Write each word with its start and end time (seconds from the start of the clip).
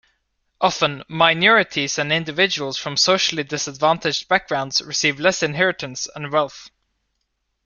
Often, 0.59 1.03
minorities 1.07 1.99
and 1.99 2.11
individuals 2.11 2.75
from 2.75 2.97
socially 2.97 3.43
disadvantaged 3.43 4.27
backgrounds 4.27 4.81
receive 4.81 5.19
less 5.19 5.43
inheritance 5.43 6.07
and 6.15 6.31
wealth. 6.31 6.71